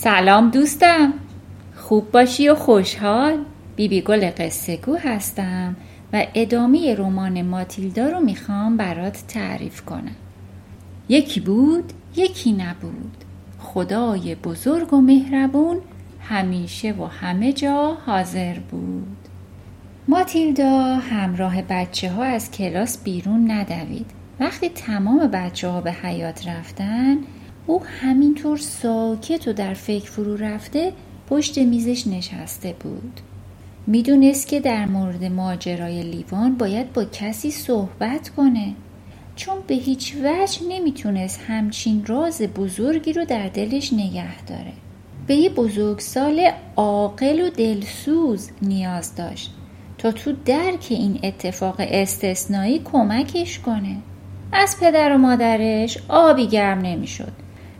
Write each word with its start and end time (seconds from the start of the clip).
سلام 0.00 0.50
دوستم. 0.50 1.12
خوب 1.76 2.10
باشی 2.10 2.48
و 2.48 2.54
خوشحال. 2.54 3.38
بیبی 3.76 4.00
گل 4.00 4.30
قصه 4.38 4.76
گو 4.76 4.96
هستم 4.96 5.76
و 6.12 6.26
ادامه 6.34 6.94
رمان 6.94 7.42
ماتیلدا 7.42 8.08
رو 8.08 8.20
می‌خوام 8.20 8.76
برات 8.76 9.24
تعریف 9.28 9.84
کنم. 9.84 10.16
یکی 11.08 11.40
بود 11.40 11.92
یکی 12.16 12.52
نبود. 12.52 13.16
خدای 13.58 14.34
بزرگ 14.34 14.92
و 14.92 15.00
مهربون 15.00 15.80
همیشه 16.20 16.92
و 16.92 17.04
همه 17.04 17.52
جا 17.52 17.96
حاضر 18.06 18.54
بود. 18.54 19.16
ماتیلدا 20.08 20.94
همراه 20.94 21.62
بچه 21.62 22.10
ها 22.10 22.22
از 22.22 22.50
کلاس 22.50 23.04
بیرون 23.04 23.50
ندوید. 23.50 24.10
وقتی 24.40 24.68
تمام 24.68 25.26
بچه 25.26 25.68
ها 25.68 25.80
به 25.80 25.92
حیات 25.92 26.48
رفتن 26.48 27.16
او 27.68 27.82
همینطور 27.84 28.56
ساکت 28.56 29.48
و 29.48 29.52
در 29.52 29.74
فکر 29.74 30.10
فرو 30.10 30.36
رفته 30.36 30.92
پشت 31.28 31.58
میزش 31.58 32.06
نشسته 32.06 32.74
بود. 32.80 33.20
می‌دونست 33.86 34.48
که 34.48 34.60
در 34.60 34.86
مورد 34.86 35.24
ماجرای 35.24 36.02
لیوان 36.02 36.54
باید 36.54 36.92
با 36.92 37.04
کسی 37.04 37.50
صحبت 37.50 38.28
کنه. 38.28 38.74
چون 39.36 39.56
به 39.66 39.74
هیچ 39.74 40.14
وجه 40.24 40.60
نمی‌تونست 40.68 41.40
همچین 41.48 42.04
راز 42.06 42.42
بزرگی 42.42 43.12
رو 43.12 43.24
در 43.24 43.48
دلش 43.48 43.92
نگه 43.92 44.44
داره. 44.44 44.72
به 45.26 45.34
یه 45.34 45.50
بزرگسال 45.50 46.50
عاقل 46.76 47.40
و 47.40 47.50
دلسوز 47.50 48.50
نیاز 48.62 49.14
داشت 49.14 49.54
تا 49.98 50.12
تو 50.12 50.32
درک 50.44 50.86
این 50.90 51.20
اتفاق 51.22 51.76
استثنایی 51.78 52.78
کمکش 52.78 53.58
کنه. 53.58 53.96
از 54.52 54.76
پدر 54.80 55.14
و 55.14 55.18
مادرش 55.18 55.98
آبی 56.08 56.46
گرم 56.46 56.78
نمی‌شد. 56.78 57.32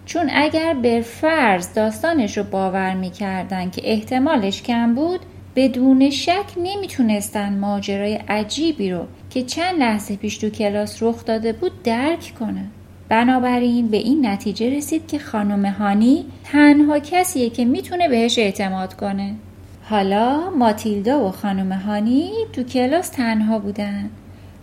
چون 0.09 0.31
اگر 0.33 0.75
به 0.75 1.01
فرض 1.01 1.75
داستانش 1.75 2.39
رو 2.39 2.45
باور 2.45 2.95
می‌کردن 2.95 3.71
که 3.71 3.83
احتمالش 3.85 4.63
کم 4.63 4.95
بود 4.95 5.21
بدون 5.57 6.11
شک 6.11 6.45
نمی‌تونستن 6.57 7.59
ماجرای 7.59 8.15
عجیبی 8.15 8.91
رو 8.91 9.07
که 9.31 9.43
چند 9.43 9.79
لحظه 9.79 10.17
پیش 10.17 10.39
تو 10.39 10.51
کلاس 10.51 11.03
رخ 11.03 11.25
داده 11.25 11.53
بود 11.53 11.83
درک 11.83 12.33
کنه 12.39 12.65
بنابراین 13.09 13.89
به 13.89 13.97
این 13.97 14.27
نتیجه 14.27 14.77
رسید 14.77 15.07
که 15.07 15.19
خانم 15.19 15.67
هانی 15.67 16.25
تنها 16.45 16.99
کسیه 16.99 17.51
که 17.51 17.65
می‌تونه 17.65 18.09
بهش 18.09 18.39
اعتماد 18.39 18.95
کنه. 18.95 19.35
حالا 19.83 20.51
ماتیلدا 20.51 21.29
و 21.29 21.31
خانم 21.31 21.73
هانی 21.73 22.31
تو 22.53 22.63
کلاس 22.63 23.09
تنها 23.09 23.59
بودن. 23.59 24.11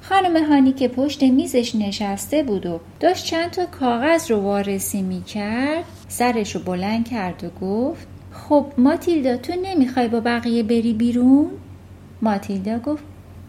خانم 0.09 0.45
هانی 0.45 0.71
که 0.71 0.87
پشت 0.87 1.23
میزش 1.23 1.75
نشسته 1.75 2.43
بود 2.43 2.65
و 2.65 2.79
داشت 2.99 3.25
چند 3.25 3.51
تا 3.51 3.65
کاغذ 3.65 4.31
رو 4.31 4.37
وارسی 4.37 5.01
می‌کرد 5.01 5.83
سرش 6.07 6.55
رو 6.55 6.61
بلند 6.61 7.09
کرد 7.09 7.43
و 7.43 7.65
گفت 7.65 8.07
خب 8.31 8.65
ماتیلدا 8.77 9.37
تو 9.37 9.53
نمی‌خوای 9.63 10.07
با 10.07 10.19
بقیه 10.19 10.63
بری 10.63 10.93
بیرون؟ 10.93 11.49
ماتیلدا 12.21 12.79
گفت 12.79 13.03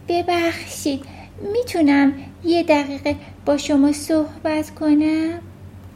ببخشید 0.09 1.05
می‌تونم 1.53 2.13
یه 2.45 2.63
دقیقه 2.63 3.17
با 3.47 3.57
شما 3.57 3.93
صحبت 3.93 4.71
کنم؟ 4.71 5.39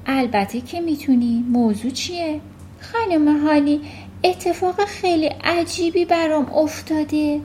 البته 0.06 0.61
که 0.61 0.81
می‌تونی 0.81 1.44
موضوع 1.48 1.91
چیه؟ 1.91 2.41
خانم 2.81 3.47
هانی 3.47 3.81
اتفاق 4.25 4.84
خیلی 4.84 5.27
عجیبی 5.27 6.05
برام 6.05 6.53
افتاده 6.55 7.41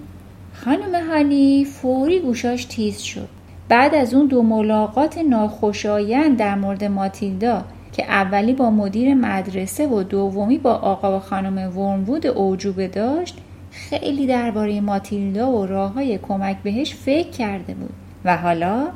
خانم 0.63 1.09
هانی 1.09 1.65
فوری 1.65 2.19
گوشاش 2.19 2.65
تیز 2.65 2.99
شد. 2.99 3.27
بعد 3.69 3.95
از 3.95 4.13
اون 4.13 4.27
دو 4.27 4.41
ملاقات 4.41 5.17
ناخوشایند 5.17 6.37
در 6.37 6.55
مورد 6.55 6.83
ماتیلدا 6.83 7.63
که 7.91 8.03
اولی 8.03 8.53
با 8.53 8.69
مدیر 8.69 9.13
مدرسه 9.13 9.87
و 9.87 10.03
دومی 10.03 10.57
با 10.57 10.73
آقا 10.73 11.17
و 11.17 11.19
خانم 11.19 11.77
ورموود 11.77 12.27
اوجوبه 12.27 12.87
داشت 12.87 13.37
خیلی 13.71 14.27
درباره 14.27 14.81
ماتیلدا 14.81 15.51
و 15.51 15.65
راه 15.65 15.93
های 15.93 16.17
کمک 16.17 16.57
بهش 16.63 16.95
فکر 16.95 17.29
کرده 17.29 17.73
بود. 17.73 17.93
و 18.25 18.37
حالا 18.37 18.87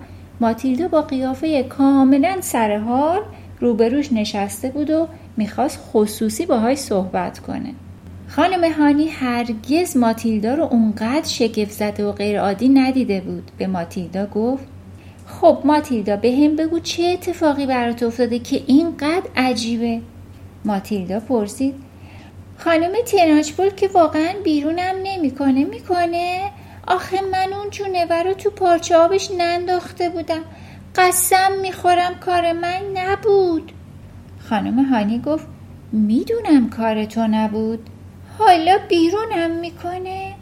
ماتیلدا 0.41 0.87
با 0.87 1.01
قیافه 1.01 1.63
کاملا 1.63 2.37
سرحال 2.41 3.19
روبروش 3.59 4.13
نشسته 4.13 4.69
بود 4.69 4.89
و 4.89 5.07
می‌خواست 5.37 5.79
خصوصی 5.93 6.45
باهاش 6.45 6.77
صحبت 6.77 7.39
کنه. 7.39 7.73
خانم 8.29 8.71
هانی 8.71 9.07
هرگز 9.07 9.97
ماتیلدا 9.97 10.53
رو 10.53 10.63
اونقدر 10.63 11.27
شگفت 11.27 11.71
زده 11.71 12.05
و 12.05 12.11
غیرعادی 12.11 12.69
ندیده 12.69 13.21
بود. 13.21 13.51
به 13.57 13.67
ماتیلدا 13.67 14.25
گفت 14.25 14.63
خب 15.27 15.57
ماتیلدا 15.65 16.15
به 16.15 16.31
هم 16.31 16.55
بگو 16.55 16.79
چه 16.79 17.03
اتفاقی 17.03 17.65
برات 17.65 18.03
افتاده 18.03 18.39
که 18.39 18.63
اینقدر 18.67 19.29
عجیبه؟ 19.35 20.01
ماتیلدا 20.65 21.19
پرسید 21.19 21.75
خانم 22.57 22.91
تناچبول 23.05 23.69
که 23.69 23.87
واقعا 23.87 24.33
بیرونم 24.43 24.95
نمی‌کنه 25.03 25.63
می‌کنه؟ 25.65 26.41
آخه 26.87 27.17
من 27.31 27.53
اون 27.53 27.69
جونور 27.69 28.23
رو 28.23 28.33
تو 28.33 28.49
پارچه 28.49 28.95
آبش 28.95 29.29
ننداخته 29.37 30.09
بودم. 30.09 30.41
قسم 30.95 31.51
می‌خورم 31.61 32.15
کار 32.25 32.53
من 32.53 32.81
نبود. 32.93 33.71
خانم 34.49 34.85
هانی 34.85 35.19
گفت 35.19 35.47
می‌دونم 35.91 36.69
کار 36.69 37.05
تو 37.05 37.27
نبود. 37.27 37.89
حالا 38.39 38.77
بیرونم 38.89 39.51
می‌کنه. 39.51 40.35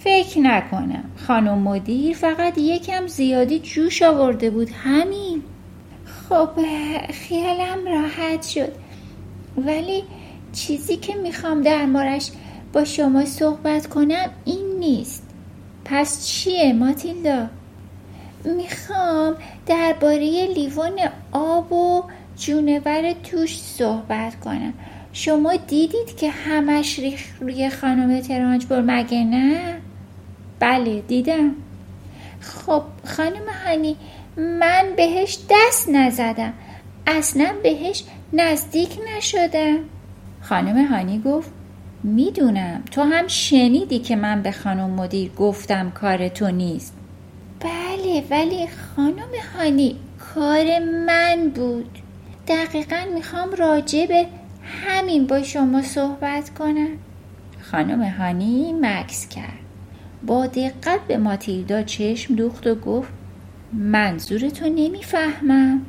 فکر 0.00 0.38
نکنم. 0.38 1.04
خانم 1.26 1.58
مدیر 1.58 2.16
فقط 2.16 2.58
یکم 2.58 3.06
زیادی 3.06 3.58
جوش 3.58 4.02
آورده 4.02 4.50
بود. 4.50 4.70
همین. 4.70 5.42
خب 6.28 6.50
خیالم 7.12 7.86
راحت 7.86 8.42
شد. 8.42 8.72
ولی 9.56 10.02
چیزی 10.52 10.96
که 10.96 11.14
می‌خوام 11.14 11.60
دربارش 11.60 12.30
با 12.72 12.84
شما 12.84 13.24
صحبت 13.24 13.86
کنم 13.86 14.30
این 14.44 14.78
نیست. 14.78 15.28
پس 15.84 16.26
چیه 16.26 16.72
ماتیلدا؟ 16.72 17.46
می‌خوام 18.44 19.36
درباره 19.66 20.46
لیوان 20.54 21.00
آب 21.32 21.72
و 21.72 22.04
جونور 22.36 23.12
توش 23.12 23.58
صحبت 23.58 24.40
کنم. 24.40 24.74
شما 25.16 25.56
دیدید 25.56 26.16
که 26.16 26.30
همش 26.30 26.98
ریخ 26.98 27.20
روی 27.40 27.70
خانم 27.70 28.20
ترانجبر 28.20 28.80
مگه 28.80 29.24
نه؟ 29.24 29.76
بله 30.60 31.00
دیدم. 31.00 31.54
خب 32.40 32.82
خانم 33.04 33.48
هانی 33.64 33.96
من 34.36 34.84
بهش 34.96 35.38
دست 35.50 35.88
نزدم. 35.88 36.52
اصلا 37.06 37.54
بهش 37.62 38.04
نزدیک 38.32 38.98
نشدم. 39.16 39.78
خانم 40.40 40.84
هانی 40.84 41.18
گفت 41.18 41.50
می‌دونم. 42.02 42.82
تو 42.90 43.02
هم 43.02 43.28
شنیدی 43.28 43.98
که 43.98 44.16
من 44.16 44.42
به 44.42 44.52
خانم 44.52 44.90
مدیر 44.90 45.30
گفتم 45.30 45.90
کار 45.90 46.28
تو 46.28 46.50
نیست. 46.50 46.94
بله 47.60 48.24
ولی 48.30 48.66
خانم 48.66 49.30
هانی 49.56 49.96
کار 50.34 50.78
من 51.06 51.52
بود. 51.54 51.98
دقیقا 52.48 53.00
می‌خوام 53.14 53.50
راجع 53.52 54.06
به 54.06 54.26
همین 54.64 55.26
با 55.26 55.42
شما 55.42 55.82
صحبت 55.82 56.50
کنم. 56.50 56.88
خانم 57.60 58.02
هانی 58.02 58.72
مکس 58.80 59.28
کرد. 59.28 59.58
با 60.26 60.46
دقت 60.46 61.00
به 61.08 61.16
ماتیلدا 61.16 61.82
چشم 61.82 62.34
دوخت 62.34 62.66
و 62.66 62.74
گفت 62.74 63.08
منظور 63.72 64.48
تو 64.48 64.68
نمی‌فهمم 64.68 65.80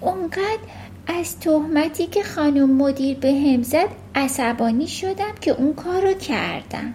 اونقدر 0.00 0.58
از 1.06 1.40
تهمتی 1.40 2.06
که 2.06 2.22
خانم 2.22 2.70
مدیر 2.70 3.16
به 3.16 3.32
هم 3.32 3.62
زد 3.62 3.88
عصبانی 4.14 4.86
شدم 4.86 5.32
که 5.40 5.50
اون 5.50 5.74
کار 5.74 6.02
رو 6.02 6.12
کردم. 6.12 6.92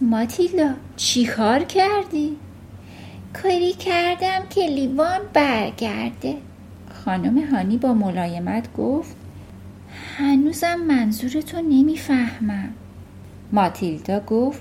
ماتیلدا 0.00 0.70
چی 0.96 1.26
کار 1.26 1.60
کردی؟ 1.64 2.36
کاری 3.42 3.72
کردم 3.72 4.42
که 4.50 4.60
لیوان 4.60 5.20
برگرده. 5.32 6.36
خانم 7.04 7.38
هانی 7.38 7.76
با 7.76 7.94
ملایمت 7.94 8.72
گفت 8.76 9.16
هنوزم 10.16 10.74
منظور 10.74 11.40
تو 11.40 11.62
نمی‌فهمم. 11.62 12.74
ماتیلدا 13.52 14.20
گفت 14.20 14.60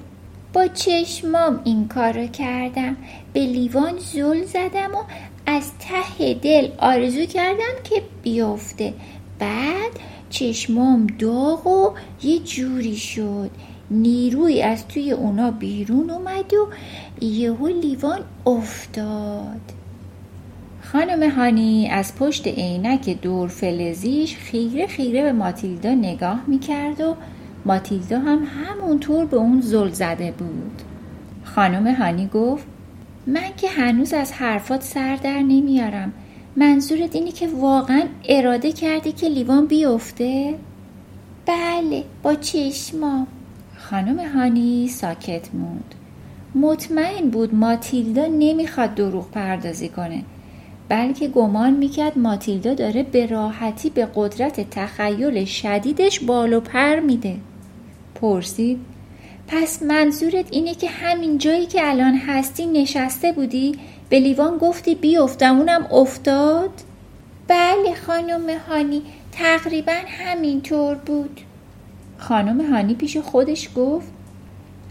با 0.54 0.68
چشمام 0.68 1.60
این 1.64 1.88
کار 1.88 2.14
رو 2.22 2.28
کردم. 2.28 2.98
به 3.34 3.40
لیوان 3.40 3.94
زل 3.98 4.44
زدم 4.44 4.96
و 4.96 5.04
از 5.46 5.72
ته 5.80 6.34
دل 6.34 6.68
آرزو 6.78 7.26
کردم 7.26 7.74
که 7.84 8.02
بیفته. 8.24 8.94
بعد 9.40 9.92
چشمام 10.30 11.08
داغ 11.08 11.68
و 11.68 11.94
یه 12.24 12.40
جوری 12.40 12.96
شد. 12.96 13.52
نیروی 13.92 14.62
از 14.62 14.88
توی 14.88 15.12
اونا 15.12 15.52
بیرون 15.52 16.10
اومد 16.10 16.54
و 16.54 16.68
یهو 17.26 17.68
لیوان 17.68 18.20
افتاد. 18.46 19.83
خانم 20.94 21.30
هانی 21.30 21.90
از 21.90 22.16
پشت 22.16 22.48
عینک 22.48 23.10
دور 23.22 23.48
فلزیش 23.48 24.38
خیره 24.38 24.88
خیره 24.88 25.24
به 25.24 25.32
ماتیلدا 25.32 25.94
نگاه 25.94 26.44
می‌کرد 26.48 27.02
و 27.02 27.16
ماتیلدا 27.66 28.20
هم 28.20 28.40
همونطور 28.44 29.26
به 29.26 29.38
اون 29.38 29.62
زل 29.62 29.90
زده 29.90 30.32
بود. 30.32 30.82
خانم 31.44 31.96
هانی 31.96 32.28
گفت 32.28 32.66
من 33.28 33.50
که 33.58 33.70
هنوز 33.70 34.14
از 34.14 34.32
حرفات 34.32 34.84
سر 34.84 35.16
در 35.16 35.40
نمیارم. 35.40 36.14
منظورت 36.56 37.16
اینه 37.16 37.32
که 37.32 37.48
واقعا 37.48 38.04
اراده 38.30 38.72
کردی 38.72 39.12
که 39.12 39.28
لیوان 39.28 39.66
بیفته؟ 39.68 40.56
بله 41.46 42.04
با 42.24 42.36
چشمام. 42.36 43.28
خانم 43.78 44.20
هانی 44.20 44.88
ساکت 44.88 45.56
موند. 45.56 45.96
مطمئن 46.56 47.30
بود 47.30 47.56
ماتیلدا 47.56 48.26
نمی‌خواد 48.26 48.96
دروغ 48.96 49.32
پردازی 49.32 49.90
کنه. 49.90 50.24
بلکه 50.94 51.28
گمان 51.28 51.74
می‌کرد 51.74 52.18
ماتیلدا 52.18 52.74
داره 52.74 53.04
به 53.04 53.26
راحتی 53.26 53.90
به 53.90 54.08
قدرت 54.16 54.70
تخیل 54.70 55.46
شدیدش 55.46 56.20
بالو 56.20 56.60
پر 56.60 57.00
میده. 57.00 57.36
پرسید 58.16 58.80
پس 59.48 59.84
منظورت 59.84 60.46
اینه 60.52 60.76
که 60.76 60.90
همین 60.90 61.38
جایی 61.38 61.66
که 61.66 61.90
الان 61.90 62.16
هستی 62.16 62.66
نشسته 62.66 63.32
بودی 63.32 63.76
به 64.10 64.20
لیوان 64.20 64.58
گفتی 64.58 64.96
بیفتم 64.96 65.58
اونم 65.58 65.86
افتاد؟ 65.92 66.70
بله 67.48 67.96
خانم 68.08 68.50
هانی 68.70 69.02
تقریبا 69.32 69.98
همینطور 70.08 70.96
بود. 70.96 71.42
خانم 72.18 72.74
هانی 72.74 72.94
پیش 72.94 73.18
خودش 73.18 73.70
گفت 73.76 74.08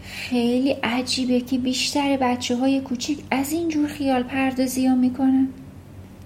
خیلی 0.03 0.71
عجیبه 0.83 1.41
که 1.41 1.59
بیشتر 1.59 2.17
بچه 2.17 2.57
های 2.57 2.81
کوچیک 2.81 3.19
از 3.31 3.53
این 3.53 3.69
جور 3.69 3.89
خیال 3.89 4.23
پردازی 4.23 4.87
ها 4.87 4.95
می‌کنن. 4.95 5.49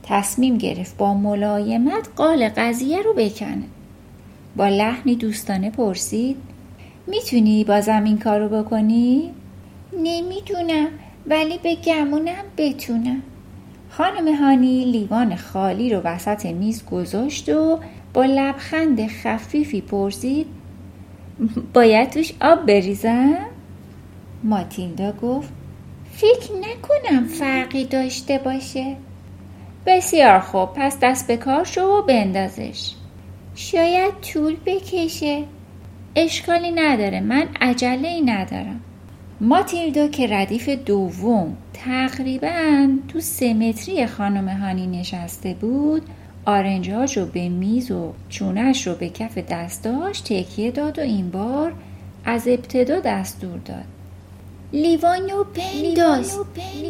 تصمیم 0.06 0.58
گرفت 0.58 0.96
با 0.96 1.14
ملایمت 1.14 2.08
قال 2.16 2.48
قضیه 2.48 3.02
رو 3.02 3.14
بکنه 3.14 3.62
با 4.56 4.68
لحنی 4.68 5.16
دوستانه 5.16 5.70
پرسید 5.70 6.36
می‌تونی 7.06 7.64
بازم 7.64 8.04
این 8.04 8.18
کار 8.18 8.40
رو 8.40 8.62
بکنی؟ 8.62 9.30
نمی‌دونم 10.02 10.88
ولی 11.26 11.58
به 11.58 11.74
گمونم 11.74 12.44
بتونم 12.56 13.22
خانم 13.90 14.34
هانی 14.34 14.84
لیوان 14.84 15.36
خالی 15.36 15.94
رو 15.94 16.00
وسط 16.00 16.46
میز 16.46 16.84
گذاشت 16.84 17.48
و 17.48 17.78
با 18.14 18.24
لبخند 18.24 19.06
خفیفی 19.06 19.80
پرسید 19.80 20.46
باید 21.74 22.10
توش 22.10 22.32
آب 22.40 22.66
بریزم؟ 22.66 23.36
ماتیلدا 24.44 25.12
گفت 25.12 25.48
فکر 26.12 26.50
نکنم 26.52 27.26
فرقی 27.26 27.84
داشته 27.84 28.38
باشه 28.38 28.96
بسیار 29.86 30.40
خوب 30.40 30.68
پس 30.74 30.98
دست 31.02 31.26
به 31.26 31.36
کار 31.36 31.64
شو 31.64 31.82
و 31.82 32.02
بندازش. 32.02 32.92
شاید 33.54 34.14
طول 34.32 34.56
بکشه. 34.66 35.44
اشکالی 36.16 36.70
نداره 36.70 37.20
من 37.20 37.48
عجله 37.60 38.08
ای 38.08 38.22
ندارم. 38.22 38.80
ماتیلدا 39.40 40.08
که 40.08 40.26
ردیف 40.26 40.68
دوم 40.68 41.56
تقریبا 41.72 42.88
تو 43.08 43.20
سه 43.20 43.54
متری 43.54 44.06
خانم 44.06 44.48
هانی 44.48 44.86
نشسته 44.86 45.54
بود 45.54 46.02
آرنجاش 46.44 47.16
رو 47.16 47.26
به 47.26 47.48
میز 47.48 47.90
و 47.90 48.12
چونش 48.28 48.86
رو 48.86 48.94
به 48.94 49.08
کف 49.08 49.38
دستاش 49.38 50.20
تکیه 50.20 50.70
داد 50.70 50.98
و 50.98 51.02
این 51.02 51.30
بار 51.30 51.72
از 52.24 52.48
ابتدا 52.48 53.00
دستور 53.00 53.58
داد. 53.58 53.84
لیوانو 54.72 55.44
بنداز. 55.44 56.38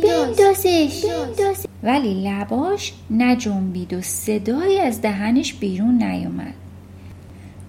بندازش. 0.03 1.66
ولی 1.83 2.29
لباش 2.29 2.93
نجنبید 3.11 3.93
و 3.93 4.01
صدایی 4.01 4.79
از 4.79 5.01
دهنش 5.01 5.55
بیرون 5.55 6.03
نیومد. 6.03 6.55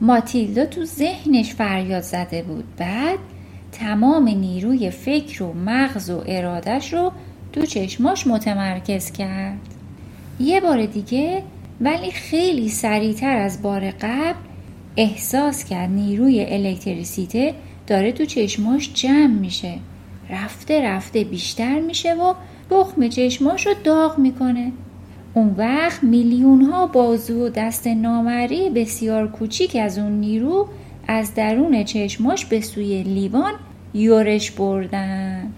ماتیلدا 0.02 0.66
تو 0.66 0.86
ذهنش 0.86 1.54
فریاد 1.54 2.04
زده 2.04 2.44
بود. 2.44 2.64
بعد 2.78 3.20
تمام 3.72 4.28
نیروی 4.28 4.90
فکر 4.92 5.44
و 5.44 5.54
مغز 5.54 6.10
و 6.10 6.24
ارادش 6.28 6.94
رو 6.94 7.12
تو 7.54 7.66
چشماش 7.66 8.28
متمرکز 8.28 9.12
کرد. 9.12 9.60
یه 10.40 10.62
بار 10.62 10.86
دیگه 10.86 11.44
ولی 11.82 12.12
خیلی 12.12 12.70
سریعتر 12.70 13.38
از 13.38 13.62
بار 13.62 13.92
قبل 13.92 14.40
احساس 14.98 15.64
کرد 15.64 15.90
نیروی 15.90 16.46
الکتریسیته 16.46 17.54
داره 17.88 18.12
تو 18.12 18.26
چشماش 18.26 18.94
جمع 18.94 19.40
میشه. 19.40 19.78
رفته 20.30 20.82
رفته 20.82 21.24
بیشتر 21.24 21.80
میشه 21.80 22.14
و 22.14 22.34
تخم 22.70 23.08
چشماش 23.08 23.68
رو 23.68 23.74
داغ 23.84 24.20
می‌کنه. 24.20 24.72
اون 25.34 25.56
وقت 25.58 26.04
میلیون 26.04 26.62
ها 26.62 26.88
بازو 26.88 27.46
و 27.46 27.50
دست 27.50 27.88
نامرئی 27.88 28.70
بسیار 28.70 29.28
کوچیک 29.28 29.76
از 29.76 29.98
اون 29.98 30.12
نیرو 30.12 30.68
از 31.08 31.34
درون 31.34 31.84
چشماش 31.84 32.46
به 32.46 32.62
سوی 32.62 33.04
لیوان 33.04 33.54
یورش 33.94 34.52
بردن. 34.52 35.52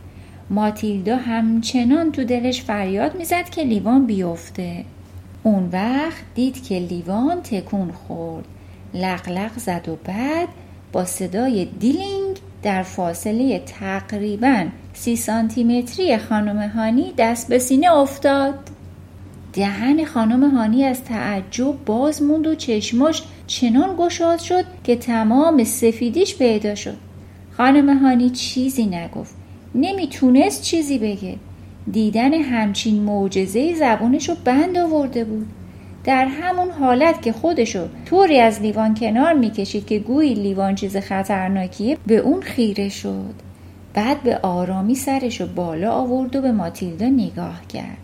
ماتیلدا 0.50 1.16
همچنان 1.16 2.12
تو 2.12 2.24
دلش 2.24 2.62
فریاد 2.62 3.16
می‌زد 3.16 3.50
که 3.50 3.64
لیوان 3.64 4.06
بیفته. 4.06 4.86
اون 5.44 5.70
وقت 5.74 6.24
دید 6.36 6.64
که 6.64 6.80
لیوان 6.80 7.42
تکون 7.42 7.92
خورد. 7.92 8.46
لق‌لق 8.94 9.52
زد 9.58 9.90
و 9.90 9.96
بعد 10.06 10.48
با 10.92 11.06
صدای 11.06 11.66
دیلینگ 11.80 12.19
در 12.64 12.84
فاصله 12.84 13.60
تقریبا 13.60 14.66
سی 14.94 15.16
سانتیمتری 15.16 16.18
خانم 16.18 16.68
هانی 16.68 17.14
دست 17.18 17.48
به 17.48 17.60
سینه 17.60 17.94
افتاد. 17.94 18.60
دهن 19.54 20.06
خانم 20.06 20.56
هانی 20.56 20.84
از 20.84 21.04
تعجب 21.04 21.86
باز 21.86 22.24
موند 22.24 22.48
و 22.48 22.56
چشماش 22.56 23.24
چنان 23.48 23.96
گشاد 23.98 24.40
شد 24.40 24.66
که 24.84 24.96
تمام 24.96 25.64
سفیدیش 25.64 26.36
پیدا 26.38 26.76
شد. 26.76 26.98
خانم 27.58 27.98
هانی 27.98 28.30
چیزی 28.30 28.86
نگفت. 28.86 29.36
نمی‌تونست 29.76 30.62
چیزی 30.62 30.98
بگه. 30.98 31.36
دیدن 31.92 32.34
همچین 32.34 33.02
معجزه 33.02 33.76
زبونش 33.76 34.30
رو 34.30 34.36
بند 34.46 34.78
آورده 34.78 35.24
بود. 35.24 35.48
در 36.04 36.26
همون 36.26 36.72
حالت 36.72 37.22
که 37.22 37.32
خودشو 37.32 37.88
طوری 38.06 38.40
از 38.40 38.62
لیوان 38.62 38.96
کنار 38.96 39.34
می‌کشید 39.34 39.86
که 39.86 40.00
گویی 40.00 40.34
لیوان 40.34 40.76
چیز 40.76 40.98
خطرناکیه 40.98 41.98
به 42.08 42.18
اون 42.18 42.42
خیره 42.42 42.90
شد. 42.90 43.34
بعد 43.94 44.24
به 44.24 44.38
آرامی 44.38 44.96
سرشو 44.96 45.48
بالا 45.48 45.92
آورد 45.92 46.36
و 46.36 46.42
به 46.42 46.52
ماتیلدا 46.52 47.06
نگاه 47.06 47.62
کرد. 47.74 47.98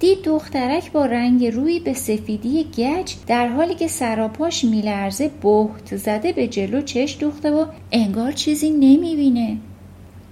دید 0.00 0.22
دخترک 0.24 0.92
با 0.92 1.06
رنگ 1.06 1.46
روی 1.46 1.80
به 1.80 1.92
سفیدی 1.92 2.64
گچ 2.76 3.14
در 3.26 3.48
حالی 3.48 3.74
که 3.74 3.88
سراپاش 3.88 4.64
میلرزه 4.64 5.30
بهت 5.42 5.96
زده 5.96 6.32
به 6.32 6.48
جلو 6.48 6.80
چش 6.80 7.16
دوخته 7.20 7.50
و 7.50 7.64
انگار 7.92 8.32
چیزی 8.32 8.70
نمی‌بینه. 8.70 9.56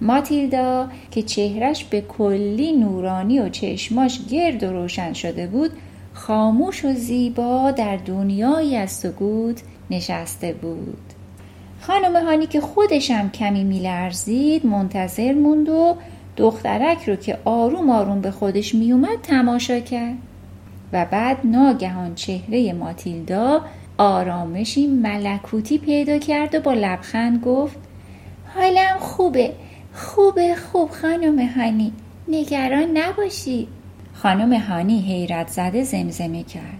ماتیلدا 0.01 0.87
که 1.11 1.21
چهرش 1.21 1.83
به 1.83 2.01
کلی 2.01 2.71
نورانی 2.71 3.39
و 3.39 3.49
چشماش 3.49 4.19
گرد 4.31 4.63
و 4.63 4.71
روشن 4.71 5.13
شده 5.13 5.47
بود 5.47 5.71
خاموش 6.13 6.85
و 6.85 6.93
زیبا 6.93 7.71
در 7.71 7.97
دنیایی 7.97 8.75
از 8.75 8.91
سکوت 8.91 9.61
نشسته 9.89 10.53
بود. 10.53 11.13
خانم 11.81 12.25
هانی 12.25 12.47
که 12.47 12.61
خودشم 12.61 13.29
کمی 13.29 13.63
میلرزید 13.63 14.65
منتظر 14.65 15.33
موند 15.33 15.69
و 15.69 15.95
دخترک 16.37 17.09
رو 17.09 17.15
که 17.15 17.37
آروم 17.45 17.89
آروم 17.89 18.21
به 18.21 18.31
خودش 18.31 18.75
میومد 18.75 19.21
تماشا 19.23 19.79
کرد 19.79 20.17
و 20.93 21.05
بعد 21.11 21.37
ناگهان 21.43 22.15
چهره 22.15 22.73
ماتیلدا 22.73 23.61
آرامشی 23.97 24.87
ملکوتی 24.87 25.77
پیدا 25.77 26.17
کرد 26.17 26.55
و 26.55 26.59
با 26.59 26.73
لبخند 26.73 27.41
گفت 27.41 27.77
حالم 28.55 28.97
خوبه 28.99 29.53
خوبه 29.93 30.55
خوب 30.55 30.89
خانم 30.89 31.47
هانی 31.47 31.93
نگران 32.27 32.97
نباشید 32.97 33.67
خانم 34.21 34.53
هانی 34.53 35.01
حیرت 35.01 35.47
زده 35.47 35.83
زمزمه 35.83 36.43
کرد. 36.43 36.79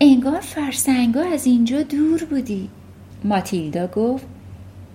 انگار 0.00 0.40
فرسنگا 0.40 1.22
از 1.22 1.46
اینجا 1.46 1.82
دور 1.82 2.24
بودی. 2.24 2.68
ماتیلدا 3.24 3.86
گفت 3.86 4.26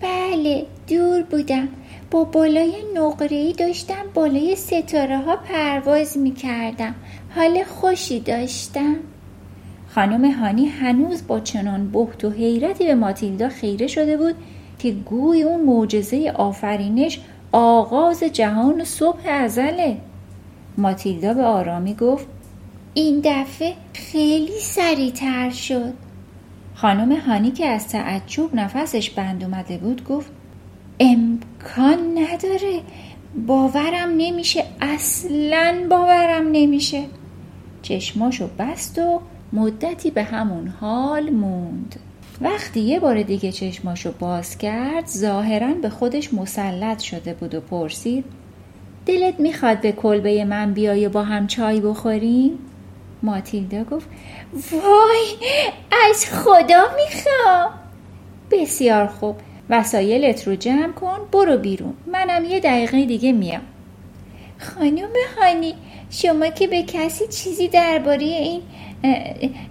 بله 0.02 0.66
دور 0.88 1.24
بودم. 1.24 1.68
با 2.12 2.24
بالای 2.24 2.74
نقره‌ای 2.96 3.54
داشتم 3.54 4.04
بالای 4.14 4.56
ستاره 4.56 5.18
ها 5.18 5.36
پرواز 5.36 6.18
می 6.18 6.32
کردم 6.32 6.96
حال 7.36 7.64
خوشی 7.64 8.20
داشتم. 8.20 8.96
خانم 9.88 10.32
هانی 10.32 10.66
هنوز 10.66 11.28
با 11.28 11.40
چنان 11.40 11.92
بحت 11.92 12.26
و 12.26 12.30
حیرتی 12.30 12.86
به 12.86 12.96
ماتیلدا 12.96 13.50
خیره 13.50 13.88
شده 13.88 14.18
بود 14.18 14.36
که 14.80 14.92
گوی 14.92 15.44
اون 15.44 15.66
معجزه 15.66 16.34
آفرینش 16.36 17.20
آغاز 17.52 18.24
جهان 18.24 18.82
و 18.82 18.86
صبح 18.86 19.22
ازله. 19.30 19.98
ماتیلدا 20.78 21.34
به 21.34 21.44
آرامی 21.44 21.94
گفت 21.94 22.28
این 22.94 23.22
دفعه 23.24 23.74
خیلی 23.94 24.60
سریعتر 24.60 25.50
شد. 25.50 25.94
خانم 26.76 27.12
هانی 27.12 27.52
که 27.52 27.68
از 27.68 27.88
تعجب 27.88 28.56
نفسش 28.56 29.10
بند 29.10 29.44
اومده 29.44 29.78
بود 29.78 30.04
گفت 30.04 30.32
امکان 31.00 32.18
نداره 32.18 32.82
باورم 33.48 34.10
نمیشه 34.18 34.64
اصلا 34.82 35.88
باورم 35.90 36.48
نمیشه. 36.52 37.04
چشماشو 37.82 38.50
بست 38.60 39.00
و 39.00 39.22
مدتی 39.54 40.12
به 40.12 40.24
همون 40.24 40.68
حال 40.68 41.30
موند. 41.30 41.96
وقتی 42.42 42.80
یه 42.80 43.00
بار 43.00 43.24
دیگه 43.24 43.52
چشماشو 43.52 44.12
باز 44.20 44.58
کرد 44.58 45.08
ظاهرا 45.08 45.74
به 45.74 45.90
خودش 45.90 46.34
مسلط 46.34 47.00
شده 47.00 47.34
بود 47.34 47.56
و 47.56 47.62
پرسید 47.62 48.26
دلت 49.10 49.40
می‌خواد 49.40 49.82
به 49.82 49.92
کلبه 49.92 50.46
من 50.46 50.74
بیای 50.74 51.10
با 51.10 51.24
هم 51.24 51.48
چای 51.48 51.82
بخوریم؟ 51.82 52.60
ماتیلدا 53.24 53.84
گفت 53.84 54.08
وای 54.72 55.50
از 56.10 56.26
خدا 56.26 56.84
می‌خوام. 56.96 57.72
بسیار 58.52 59.08
خوب 59.08 59.36
وسایلت 59.70 60.48
رو 60.48 60.56
جمع 60.56 60.92
کن 60.92 61.18
برو 61.32 61.58
بیرون. 61.58 61.94
منم 62.08 62.46
یه 62.46 62.60
دقیقه 62.60 63.06
دیگه 63.06 63.32
میام. 63.32 63.62
خانم 64.60 65.10
هانی 65.38 65.74
شما 66.10 66.48
که 66.48 66.68
به 66.68 66.84
کسی 66.84 67.28
چیزی 67.28 67.68
درباره 67.68 68.24
این 68.24 68.62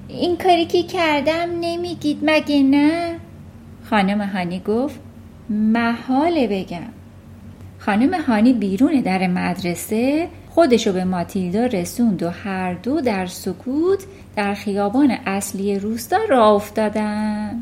این 0.09 0.37
کاری 0.37 0.67
که 0.67 0.83
کردم 0.83 1.49
نمیگید 1.61 2.19
مگه 2.23 2.63
نه؟ 2.63 3.17
خانم 3.91 4.21
هانی 4.21 4.61
گفت 4.61 5.01
محاله 5.51 6.47
بگم. 6.47 6.98
خانم 7.79 8.15
هانی 8.15 8.53
بیرون 8.53 9.01
در 9.01 9.27
مدرسه 9.27 10.29
خودشو 10.51 10.93
به 10.93 11.05
ماتیلدا 11.05 11.67
رسوند 11.67 12.23
و 12.23 12.31
هر 12.31 12.75
دو 12.75 13.01
در 13.01 13.27
سکوت 13.27 14.05
در 14.37 14.55
خیابان 14.55 15.11
اصلی 15.27 15.79
روستا 15.79 16.19
راه 16.29 16.53
افتادن. 16.53 17.61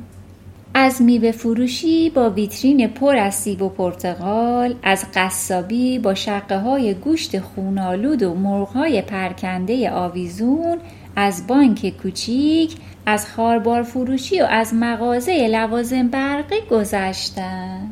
از 0.74 1.02
میوه 1.02 1.32
فروشی 1.32 2.10
با 2.10 2.30
ویترین 2.30 2.88
پر 2.88 3.16
از 3.16 3.34
سیب 3.34 3.62
و 3.62 3.68
پرتقال 3.68 4.74
از 4.82 5.04
قصابی 5.14 5.98
با 5.98 6.14
شقه 6.14 6.58
های 6.58 6.94
گوشت 6.94 7.38
خونالود 7.38 8.22
و 8.22 8.34
مرغ 8.34 9.00
پرکنده 9.00 9.90
آویزون 9.90 10.78
از 11.16 11.46
بانک 11.46 12.02
کوچیک 12.02 12.76
از 13.06 13.26
خاربار 13.26 13.82
فروشی 13.82 14.40
و 14.40 14.44
از 14.44 14.74
مغازه 14.74 15.48
لوازم 15.48 16.08
برقی 16.08 16.60
گذشتن. 16.70 17.90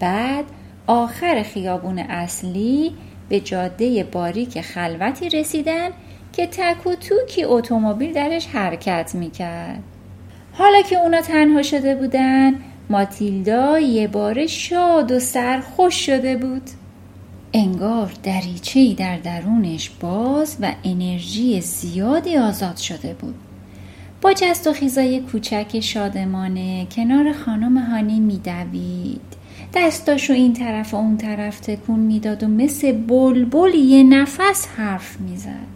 بعد 0.00 0.44
آخر 0.86 1.42
خیابون 1.42 1.98
اصلی 1.98 2.92
به 3.28 3.40
جاده 3.40 4.04
باریک 4.04 4.60
خلوتی 4.60 5.28
رسیدن 5.28 5.88
که 6.32 6.46
تک 6.46 6.86
و 6.86 6.94
توکی 6.94 7.44
اتومبیل 7.44 8.12
درش 8.12 8.46
حرکت 8.46 9.14
می‌کرد. 9.14 9.82
حالا 10.52 10.82
که 10.82 10.96
اونا 10.96 11.20
تنها 11.20 11.62
شده 11.62 11.94
بودن 11.94 12.54
ماتیلدا 12.90 13.78
یه 13.78 14.08
بار 14.08 14.46
شاد 14.46 15.12
و 15.12 15.18
سرخوش 15.18 16.06
شده 16.06 16.36
بود. 16.36 16.62
انگار 17.52 18.12
دریچهی 18.22 18.94
در 18.94 19.16
درونش 19.16 19.90
باز 19.90 20.56
و 20.60 20.72
انرژی 20.84 21.60
زیادی 21.60 22.36
آزاد 22.36 22.76
شده 22.76 23.14
بود. 23.14 23.34
با 24.22 24.32
جست 24.32 24.66
و 24.66 24.72
خیزای 24.72 25.20
کوچک 25.20 25.80
شادمانه 25.80 26.86
کنار 26.96 27.32
خانم 27.32 27.78
هانی 27.78 28.20
میدوید. 28.20 29.20
دستاشو 29.74 30.32
این 30.32 30.52
طرف 30.52 30.94
و 30.94 30.96
اون 30.96 31.16
طرف 31.16 31.60
تکون 31.60 32.00
می‌داد 32.00 32.42
و 32.42 32.48
مثل 32.48 32.92
بلبل 32.92 33.74
یه 33.74 34.02
نفس 34.02 34.66
حرف 34.76 35.20
می‌زد. 35.20 35.66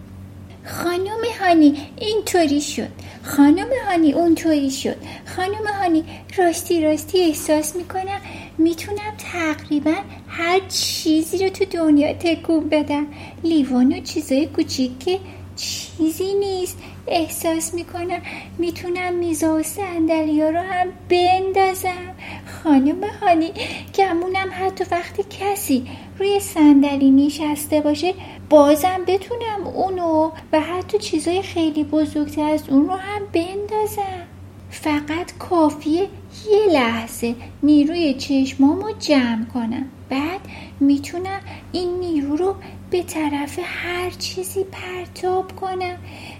خانم 0.64 1.22
هانی 1.40 1.74
اینطوری 1.96 2.60
شد. 2.60 2.88
خانم 3.22 3.66
هانی 3.88 4.12
اونطوری 4.12 4.70
شد. 4.70 4.96
خانم 5.36 5.66
هانی 5.80 6.04
راستی 6.36 6.80
راستی 6.80 7.20
احساس 7.20 7.76
می‌کنم 7.76 8.20
می‌تونم 8.58 9.14
تقریبا 9.32 9.94
هر 10.28 10.60
چیزی 10.68 11.44
رو 11.44 11.50
تو 11.50 11.64
دنیا 11.64 12.12
تکون 12.12 12.68
بدم. 12.68 13.06
لیوان 13.44 13.92
و 13.92 14.00
چیزای 14.00 14.46
کوچیک 14.46 14.98
که 14.98 15.18
چیزی 15.56 16.34
نیست. 16.40 16.78
احساس 17.08 17.74
می‌کنم 17.74 18.22
می‌تونم 18.58 19.14
میزا 19.14 19.54
و 19.54 19.62
سندلیا 19.62 20.50
رو 20.50 20.58
هم 20.60 20.88
بندازم. 21.08 22.14
خانم 22.62 23.04
هانی 23.20 23.50
گمونم 23.94 24.48
حتی 24.52 24.84
وقتی 24.90 25.24
کسی 25.40 25.86
روی 26.18 26.40
صندلی 26.40 27.10
نشسته 27.10 27.80
باشه 27.80 28.14
بازم 28.50 29.00
بتونم 29.06 29.66
اونو 29.74 30.30
و 30.52 30.60
حتی 30.60 30.98
چیزای 30.98 31.42
خیلی 31.42 31.84
بزرگتر 31.84 32.50
از 32.50 32.62
اون 32.68 32.88
رو 32.88 32.94
هم 32.94 33.22
بندازم. 33.32 34.26
فقط 34.70 35.38
کافیه 35.38 36.08
یه 36.50 36.72
لحظه 36.72 37.34
نیروی 37.62 38.14
چشمامو 38.14 38.90
جمع 38.98 39.44
کنم. 39.54 39.88
بعد 40.10 40.40
می‌تونم 40.80 41.40
این 41.72 41.98
نیرو 42.00 42.36
رو 42.36 42.54
به 42.90 43.02
طرف 43.02 43.58
هر 43.62 44.10
چیزی 44.10 44.64
پرتاب 44.64 45.56
کنم. 45.56 45.96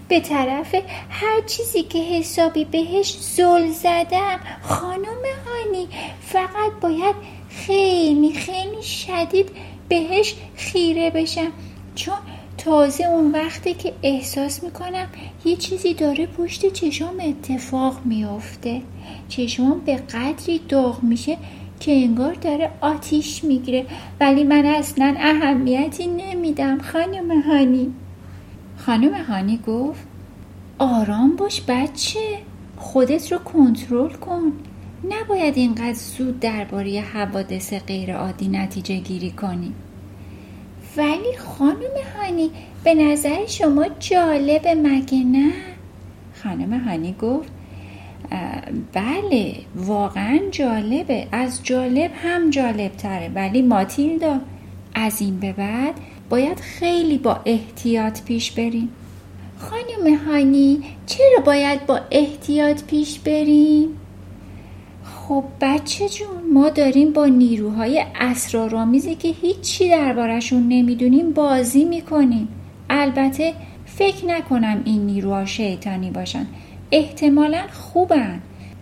به 0.07 0.19
طرف 0.19 0.75
هر 1.09 1.41
چیزی 1.47 1.83
که 1.83 1.99
حسابی 1.99 2.65
بهش 2.65 3.17
زل 3.19 3.67
زدم 3.71 4.39
خانم 4.61 5.23
هانی 5.45 5.87
فقط 6.21 6.71
باید 6.81 7.15
خیلی 7.49 8.33
خیلی 8.33 8.83
شدید 8.83 9.49
بهش 9.89 10.35
خیره 10.55 11.09
بشم. 11.09 11.51
چون 11.95 12.15
تازه 12.57 13.03
اون 13.03 13.31
وقتی 13.31 13.73
که 13.73 13.93
احساس 14.03 14.63
می‌کنم 14.63 15.07
یه 15.45 15.55
چیزی 15.55 15.93
داره 15.93 16.25
پشت 16.25 16.73
چشام 16.73 17.19
اتفاق 17.19 17.97
میافته. 18.05 18.81
چشمام 19.29 19.79
به 19.79 19.95
قدری 19.95 20.59
داغ 20.69 21.03
میشه 21.03 21.37
که 21.79 21.91
انگار 21.91 22.33
داره 22.33 22.71
آتیش 22.81 23.43
می‌گیره. 23.43 23.85
ولی 24.19 24.43
من 24.43 24.65
اصلا 24.65 25.15
اهمیتی 25.19 26.07
نمیدم 26.07 26.81
خانم 26.81 27.41
هانی. 27.41 27.93
خانم 28.87 29.13
هانی 29.13 29.59
گفت 29.67 30.07
آرام 30.79 31.35
باش 31.35 31.61
بچه 31.67 32.19
خودت 32.77 33.31
رو 33.31 33.37
کنترل 33.37 34.13
کن. 34.13 34.51
نباید 35.09 35.57
اینقدر 35.57 35.93
زود 35.93 36.39
درباره 36.39 37.01
حوادث 37.01 37.73
غیر 37.73 38.15
عادی 38.15 38.47
نتیجه 38.47 38.97
گیری 38.97 39.31
کنی. 39.31 39.73
ولی 40.97 41.37
خانم 41.37 41.93
هانی 42.15 42.49
به 42.83 42.93
نظر 42.93 43.45
شما 43.47 43.85
جالبه 43.99 44.75
مگه 44.75 45.23
نه؟ 45.23 45.51
خانم 46.43 46.73
هانی 46.73 47.15
گفت 47.21 47.51
بله 48.93 49.55
واقعا 49.75 50.39
جالبه. 50.51 51.27
از 51.31 51.63
جالب 51.63 52.11
هم 52.23 52.49
جالب 52.49 52.91
تره 52.91 53.31
ولی 53.35 53.61
ماتیلدا 53.61 54.39
از 54.95 55.21
این 55.21 55.39
به 55.39 55.53
بعد 55.53 55.93
باید 56.29 56.59
خیلی 56.59 57.17
با 57.17 57.39
احتیاط 57.45 58.23
پیش 58.23 58.51
بریم. 58.51 58.89
خانم 59.59 60.15
هانی 60.15 60.79
چرا 61.05 61.43
باید 61.45 61.85
با 61.85 61.99
احتیاط 62.11 62.83
پیش 62.83 63.19
بریم؟ 63.19 63.87
خب 65.03 65.43
بچه 65.61 66.09
جون 66.09 66.53
ما 66.53 66.69
داریم 66.69 67.13
با 67.13 67.25
نیروهای 67.25 68.05
اسرارآمیزی 68.15 69.15
که 69.15 69.27
هیچی 69.27 69.89
دربارشون 69.89 70.67
نمی‌دونیم 70.67 71.33
بازی 71.33 71.85
می‌کنیم. 71.85 72.47
البته 72.89 73.53
فکر 73.85 74.25
نکنم 74.25 74.81
این 74.85 75.05
نیروها 75.05 75.45
شیطانی 75.45 76.11
باشن. 76.11 76.47
احتمالا 76.91 77.61
خوبن. 77.73 78.41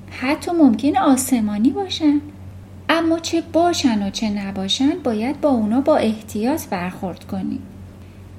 حتی 0.10 0.52
ممکن 0.52 0.98
آسمانی 0.98 1.70
باشن. 1.70 2.22
اما 2.90 3.20
چه 3.20 3.44
باشن 3.54 4.08
و 4.08 4.10
چه 4.10 4.30
نباشن 4.30 5.00
باید 5.04 5.42
با 5.42 5.50
اونا 5.50 5.82
با 5.82 5.98
احتیاط 5.98 6.68
برخورد 6.68 7.24
کنیم. 7.24 7.62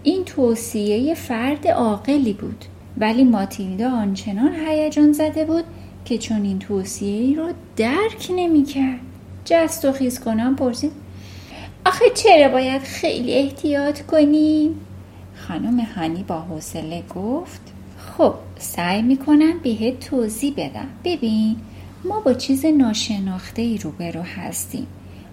این 0.03 0.25
توصیه 0.25 1.15
فرد 1.15 1.69
عاقلی 1.69 2.33
بود 2.33 2.65
ولی 2.99 3.25
ماتیلدا 3.25 3.91
آنچنان 3.91 4.53
هیجان 4.67 5.13
زده 5.13 5.45
بود 5.45 5.65
که 6.05 6.19
چون 6.19 6.43
این 6.43 6.59
توصیه 6.59 7.21
ای 7.21 7.35
رو 7.35 7.53
درک 7.77 8.31
نمی‌کرد 8.37 9.01
جست 9.45 9.85
و 9.85 9.93
خیز 9.93 10.21
کنم 10.21 10.57
پرسید 10.57 10.93
آخه 11.87 12.05
چرا 12.15 12.49
باید 12.49 12.83
خیلی 12.83 13.35
احتیاط 13.35 14.01
کنیم؟ 14.01 14.81
خانم 15.37 15.81
هانی 15.81 16.23
با 16.23 16.41
حوصله 16.41 17.03
گفت 17.15 17.61
خب 17.99 18.35
سعی 18.59 19.03
می‌کنم 19.03 19.59
بهت 19.63 20.01
توضیح 20.01 20.55
بدم. 20.57 20.87
ببین 21.05 21.57
ما 22.09 22.21
با 22.21 22.35
چیز 22.35 22.67
ناشناخته 22.67 23.63
ای 23.63 23.79
روبرو 23.79 24.23
هستیم. 24.23 24.87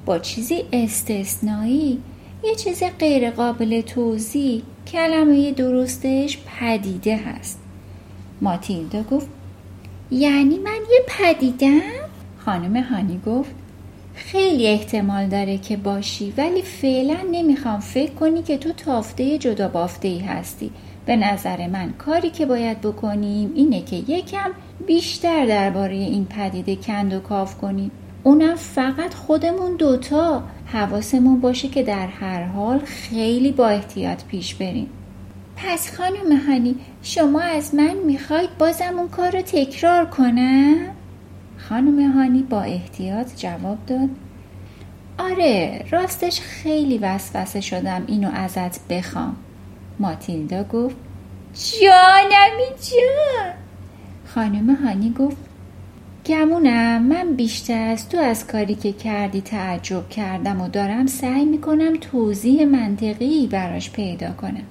با 0.05 0.19
چیزی 0.19 0.63
استثنایی 0.73 1.99
یه 2.43 2.55
چیز 2.55 2.83
غیر 2.99 3.31
قابل 3.31 3.81
توضیح 3.81 4.61
کلمه 4.87 5.51
درستش 5.51 6.37
پدیده 6.37 7.17
هست. 7.17 7.59
ماتیلدا 8.41 9.03
گفت 9.03 9.27
یعنی 10.11 10.57
من 10.57 10.79
یه 10.91 10.99
پدیدم؟ 11.07 11.81
خانم 12.37 12.83
هانی 12.83 13.21
گفت 13.25 13.51
خیلی 14.15 14.67
احتمال 14.67 15.27
داره 15.27 15.57
که 15.57 15.77
باشی 15.77 16.33
ولی 16.37 16.61
فعلا 16.61 17.17
نمی‌خوام 17.31 17.79
فکر 17.79 18.11
کنی 18.11 18.43
که 18.43 18.57
تو 18.57 18.71
تافته 18.71 19.37
جدا 19.37 19.67
بافته 19.67 20.07
ای 20.07 20.19
هستی. 20.19 20.71
به 21.05 21.15
نظر 21.15 21.67
من 21.67 21.93
کاری 21.93 22.29
که 22.29 22.45
باید 22.45 22.81
بکنیم 22.81 23.51
اینه 23.55 23.81
که 23.81 23.95
یکم 23.95 24.51
بیشتر 24.85 25.45
درباره 25.45 25.95
این 25.95 26.25
پدیده 26.25 26.75
کند 26.75 27.13
و 27.13 27.19
کاف 27.19 27.57
کنیم. 27.57 27.91
اونم 28.23 28.55
فقط 28.55 29.13
خودمون 29.13 29.75
دوتا 29.75 30.43
حواسمون 30.65 31.41
باشه 31.41 31.67
که 31.67 31.83
در 31.83 32.07
هر 32.07 32.43
حال 32.43 32.79
خیلی 32.79 33.51
با 33.51 33.67
احتیاط 33.67 34.23
پیش 34.23 34.55
بریم. 34.55 34.89
پس 35.55 35.97
خانم 35.97 36.37
هانی 36.47 36.75
شما 37.01 37.41
از 37.41 37.75
من 37.75 37.93
می‌خواید 38.05 38.57
بازم 38.57 38.97
اون 38.97 39.09
کار 39.09 39.31
رو 39.31 39.41
تکرار 39.41 40.05
کنم؟ 40.05 40.75
خانم 41.57 42.11
هانی 42.11 42.43
با 42.43 42.61
احتیاط 42.61 43.35
جواب 43.35 43.77
داد. 43.87 44.09
آره 45.17 45.85
راستش 45.91 46.41
خیلی 46.41 46.97
وسوسه 46.97 47.61
شدم 47.61 48.03
اینو 48.07 48.29
ازت 48.33 48.87
بخوام. 48.87 49.35
ماتیلدا 49.99 50.63
گفت 50.63 50.95
جانمی 51.53 52.69
جان! 52.81 53.62
خانم 54.35 54.75
هانی 54.75 55.09
گفت 55.19 55.37
گمونم 56.25 57.03
من 57.03 57.33
بیشتر 57.35 57.87
از 57.87 58.09
تو 58.09 58.17
از 58.17 58.47
کاری 58.47 58.75
که 58.75 58.91
کردی 58.91 59.41
تعجب 59.41 60.09
کردم 60.09 60.61
و 60.61 60.67
دارم 60.67 61.07
سعی 61.07 61.45
می‌کنم 61.45 61.97
توضیح 61.97 62.65
منطقی 62.65 63.47
براش 63.47 63.91
پیدا 63.91 64.31
کنم 64.31 64.63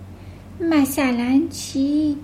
مثلا 0.61 1.43
چی؟ 1.51 2.17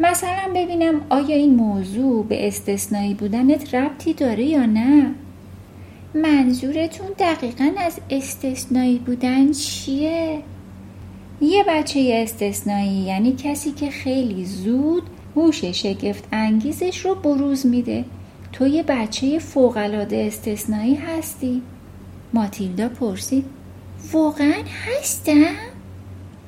مثلا 0.00 0.52
ببینم 0.54 1.00
آیا 1.08 1.36
این 1.36 1.54
موضوع 1.54 2.26
به 2.26 2.48
استثنایی 2.48 3.14
بودنت 3.14 3.74
ربطی 3.74 4.12
داره 4.12 4.44
یا 4.44 4.66
نه؟ 4.66 5.10
منظورتون 6.14 7.08
دقیقا 7.18 7.72
از 7.78 7.98
استثنایی 8.10 8.98
بودن 8.98 9.52
چیه؟ 9.52 10.42
یه 11.40 11.64
بچه 11.68 12.20
استثنایی 12.22 12.92
یعنی 12.92 13.32
کسی 13.32 13.72
که 13.72 13.90
خیلی 13.90 14.44
زود 14.44 15.02
هوش 15.36 15.64
شگفت 15.64 16.24
انگیزش 16.32 17.06
رو 17.06 17.14
بروز 17.14 17.66
میده. 17.66 18.04
تو 18.52 18.66
یه 18.66 18.82
بچه 18.82 19.38
فوقالعاده 19.38 20.16
استثنایی 20.16 20.94
هستی. 20.94 21.62
ماتیلدا 22.32 22.88
پرسید. 22.88 23.44
واقعا 24.12 24.62
هستم؟ 24.86 25.54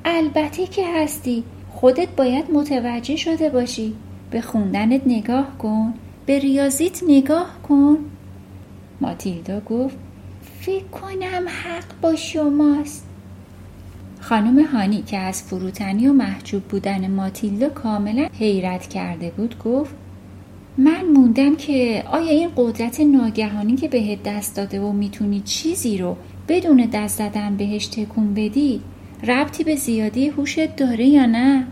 البته 0.05 0.67
که 0.67 0.85
هستی. 0.95 1.43
خودت 1.71 2.07
باید 2.07 2.51
متوجه 2.51 3.15
شده 3.15 3.49
باشی. 3.49 3.93
به 4.31 4.41
خوندنت 4.41 5.01
نگاه 5.05 5.57
کن. 5.57 5.93
به 6.25 6.39
ریاضیت 6.39 7.03
نگاه 7.07 7.61
کن. 7.63 7.97
ماتیلدا 9.01 9.59
گفت 9.59 9.97
فکر 10.61 10.83
کنم 10.83 11.47
حق 11.47 12.01
با 12.01 12.15
شماست. 12.15 13.06
خانم 14.29 14.65
هانی 14.65 15.01
که 15.01 15.17
از 15.17 15.43
فروتنی 15.43 16.07
و 16.07 16.13
محجوب 16.13 16.63
بودن 16.63 17.11
ماتیلدا 17.11 17.69
کاملا 17.69 18.27
حیرت 18.39 18.87
کرده 18.87 19.31
بود 19.37 19.59
گفت 19.59 19.95
من 20.77 21.05
موندم 21.05 21.55
که 21.55 22.03
آیا 22.11 22.29
این 22.29 22.49
قدرت 22.57 22.99
ناگهانی 22.99 23.75
که 23.75 23.87
بهت 23.87 24.23
دست 24.23 24.55
داده 24.55 24.79
و 24.79 24.91
می‌تونی 24.91 25.39
چیزی 25.39 25.97
رو 25.97 26.15
بدون 26.47 26.89
دست 26.93 27.17
زدن 27.17 27.57
بهش 27.57 27.87
تکون 27.87 28.33
بدی 28.33 28.81
ربطی 29.23 29.63
به 29.63 29.75
زیادی 29.75 30.27
هوشت 30.27 30.75
داره 30.75 31.05
یا 31.05 31.25
نه؟ 31.25 31.67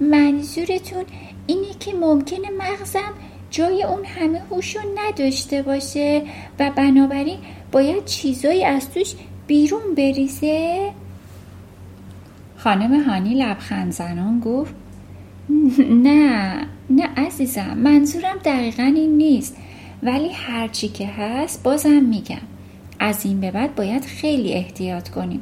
منظورتون 0.00 1.04
اینه 1.46 1.74
که 1.80 1.94
ممکنه 1.94 2.48
مغزم 2.58 3.12
جای 3.50 3.82
اون 3.82 4.04
همه 4.04 4.42
هوش 4.50 4.76
رو 4.76 4.82
نداشته 4.98 5.62
باشه 5.62 6.22
و 6.58 6.70
بنابراین 6.76 7.38
باید 7.72 8.04
چیزایی 8.04 8.64
از 8.64 8.90
توش 8.90 9.14
بیرون 9.46 9.94
بریزه؟ 9.96 10.92
خانم 12.58 13.00
هانی 13.02 13.34
لبخند 13.34 13.92
زنان 13.92 14.40
گفت 14.40 14.74
نه 15.90 16.56
نه 16.90 17.08
عزیزم 17.16 17.78
منظورم 17.78 18.38
دقیقا 18.44 18.82
این 18.82 19.16
نیست 19.16 19.56
ولی 20.02 20.32
هرچی 20.32 20.88
که 20.88 21.06
هست 21.06 21.62
بازم 21.62 22.02
میگم. 22.02 22.40
از 23.00 23.26
این 23.26 23.40
به 23.40 23.50
بعد 23.50 23.74
باید 23.74 24.04
خیلی 24.04 24.52
احتیاط 24.52 25.08
کنیم. 25.08 25.40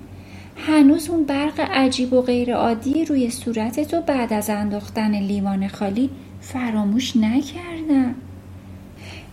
هنوز 0.56 1.11
اون 1.11 1.25
برق 1.25 1.61
عجیب 1.61 2.12
و 2.12 2.23
غیر 2.23 2.54
عادی 2.54 3.04
روی 3.04 3.30
صورت 3.30 3.80
تو 3.80 4.00
بعد 4.00 4.32
از 4.32 4.50
انداختن 4.50 5.14
لیوان 5.20 5.68
خالی 5.68 6.11
فراموش 6.40 7.16
نکردم. 7.16 8.14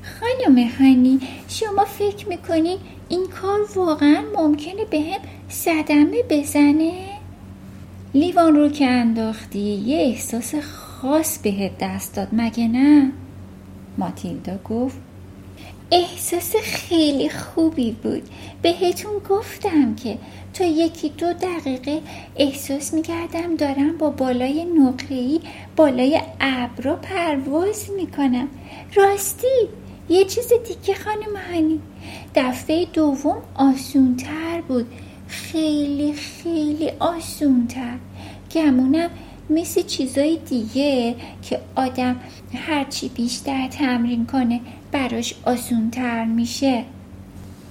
خانم 0.04 0.58
هنی 0.58 1.20
شما 1.48 1.86
فکر 1.86 2.30
می‌کنین 2.30 2.78
این 3.10 3.28
کار 3.42 3.60
واقعا 3.76 4.18
ممکنه 4.38 4.86
به 4.92 5.02
هم 5.02 5.20
صدمه 5.50 6.24
بزنه؟ 6.30 7.13
لیوان 8.16 8.56
رو 8.56 8.70
که 8.70 8.86
انداختی 8.86 9.60
یه 9.60 9.98
احساس 9.98 10.56
خاص 10.56 11.40
بهت 11.40 11.72
دست 11.80 12.16
داد. 12.16 12.28
مگه 12.32 12.68
نه؟ 12.68 13.12
ماتیلدا 13.98 14.60
گفت 14.70 14.98
احساس 15.92 16.56
خیلی 16.64 17.30
خوبی 17.30 17.92
بود. 17.92 18.24
بهتون 18.62 19.12
گفتم 19.30 19.96
که 19.96 20.18
تا 20.54 20.64
یکی 20.64 21.10
دو 21.10 21.34
دقیقه 21.34 22.02
احساس 22.36 22.94
می‌کردم 22.94 23.56
دارم 23.56 23.98
با 23.98 24.10
بالای 24.10 24.66
نقره‌ای 24.66 25.40
بالای 25.76 26.22
ابرا 26.42 26.96
پرواز 26.96 27.90
می‌کنم. 27.98 28.48
راستی 28.96 29.68
یه 30.10 30.26
چیز 30.26 30.48
دیگه 30.68 31.00
خانم 31.00 31.38
هانی. 31.52 31.80
دفعه 32.36 32.86
دوم 32.86 33.38
آسونتر 33.56 34.62
بود. 34.68 34.86
خیلی 35.28 36.14
خیلی 36.14 36.90
آسونتر. 37.00 37.98
گمونم 38.54 39.10
مثل 39.50 39.82
چیزای 39.82 40.40
دیگه 40.50 41.16
که 41.42 41.60
آدم 41.76 42.16
هرچی 42.54 43.10
بیشتر 43.10 43.68
تمرین 43.68 44.26
کنه 44.26 44.60
براش 44.92 45.36
آسونتر 45.44 46.26
میشه. 46.26 46.84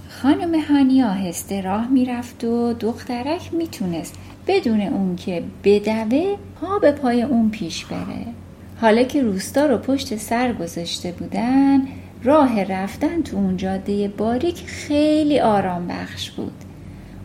خانم 0.09 0.61
هانی 0.61 1.03
آهسته 1.03 1.61
راه 1.61 1.89
می‌رفت 1.89 2.45
و 2.45 2.73
دخترک 2.73 3.55
می‌تونست 3.55 4.15
بدون 4.47 4.81
اون 4.81 5.17
که 5.17 5.43
بدوه 5.65 6.37
پا 6.61 6.79
به 6.79 6.93
پای 6.93 7.23
اون 7.23 7.51
پیش 7.51 7.85
بره. 7.85 8.27
حالا 8.81 9.03
که 9.03 9.23
روستا 9.23 9.67
رو 9.67 9.79
پشت 9.79 10.17
سر 10.17 10.53
گذاشته 10.53 11.13
بودن 11.13 11.83
راه 12.25 12.65
رفتن 12.65 13.23
تو 13.23 13.37
اون 13.37 13.57
جاده 13.57 14.09
باریک 14.09 14.65
خیلی 14.67 15.41
آرام 15.41 15.87
بخش 15.89 16.31
بود. 16.31 16.53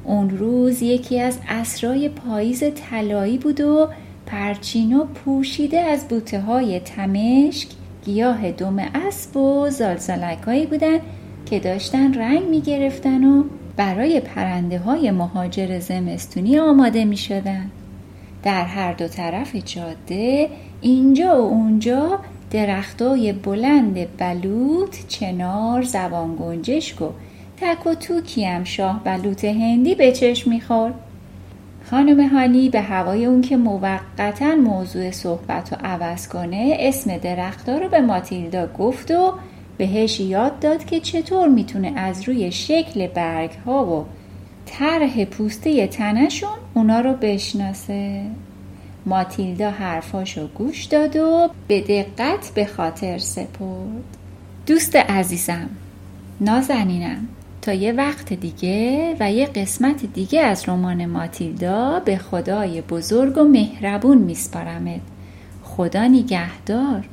اون 0.08 0.30
روز 0.30 0.82
یکی 0.82 1.20
از 1.20 1.40
اسرای 1.50 2.10
پاییز 2.10 2.64
طلایی 2.76 3.38
بود 3.38 3.62
و 3.62 3.90
پرچینو 4.26 5.06
پوشیده 5.06 5.80
از 5.80 6.08
بوته 6.08 6.42
های 6.42 6.80
تمشک 6.80 7.68
گیاه 8.06 8.52
دم 8.52 8.80
اسب 8.80 9.38
و 9.38 9.70
زالزالکایی 9.70 10.66
بودن 10.66 11.00
که 11.46 11.60
داشتن 11.60 12.14
رنگ 12.14 12.44
می 12.44 12.62
گرفتن 12.62 13.24
و 13.24 13.44
برای 13.78 14.20
پرنده 14.20 14.80
های 14.80 15.12
مهاجر 15.12 15.80
زمستونی 15.80 16.60
آماده 16.60 17.06
می 17.06 17.18
شدن. 17.18 17.72
در 18.44 18.66
هر 18.66 18.94
دو 18.94 19.08
طرف 19.08 19.56
جاده 19.56 20.50
اینجا 20.82 21.44
و 21.44 21.50
اونجا 21.50 22.20
درختای 22.52 23.34
بلند 23.34 24.18
بلوط، 24.18 24.96
چنار، 25.08 25.82
زبان 25.82 26.36
گنجشک 26.36 27.02
و 27.02 27.10
تک 27.62 27.88
و 27.88 27.96
توکی 27.96 28.46
هم 28.46 28.64
شاه 28.64 29.04
بلوط 29.04 29.46
هندی 29.46 29.96
به 29.96 30.12
چشم 30.12 30.50
می‌خورد. 30.50 30.94
خانم 31.90 32.28
هانی 32.28 32.70
به 32.70 32.82
هوای 32.82 33.26
اون 33.26 33.42
که 33.42 33.58
موقتا 33.58 34.56
موضوع 34.56 35.12
صحبت 35.12 35.74
رو 35.74 35.80
عوض 35.84 36.28
کنه 36.28 36.78
اسم 36.80 37.18
درختها 37.18 37.78
رو 37.78 37.90
به 37.90 38.02
ماتیلدا 38.02 38.68
گفت 38.68 39.12
و 39.12 39.34
بهش 39.78 40.20
یاد 40.20 40.60
داد 40.60 40.86
که 40.86 41.00
چطور 41.00 41.48
می‌تونه 41.48 41.94
از 41.96 42.30
روی 42.30 42.52
شکل 42.52 43.08
برگ 43.08 43.52
ها 43.66 43.86
و 43.86 44.06
طرح 44.66 45.26
پوسته 45.26 45.88
تنشون 45.88 46.58
اونا 46.74 47.00
رو 47.00 47.14
بشناسه. 47.14 48.22
ماتیلدا 49.06 49.70
حرفاشو 49.70 50.48
گوش 50.48 50.84
داد 50.86 51.16
و 51.16 51.50
به 51.68 51.82
دقت 51.82 52.52
به 52.56 52.66
خاطر 52.66 53.18
سپرد. 53.18 54.18
دوست 54.68 54.96
عزیزم 54.96 55.70
نازنینم. 56.42 57.28
تا 57.68 57.74
یه 57.74 57.92
وقت 57.92 58.34
دیگه 58.34 59.16
و 59.20 59.32
یه 59.32 59.46
قسمت 59.46 60.06
دیگه 60.06 60.42
از 60.42 60.70
رمان 60.70 61.06
ماتیلدا 61.06 62.00
به 62.06 62.18
خدای 62.18 62.82
بزرگ 62.82 63.38
و 63.38 63.44
مهربون 63.44 64.18
میسپارمت. 64.18 65.02
خدا 65.64 66.08
نگهدار. 66.08 67.08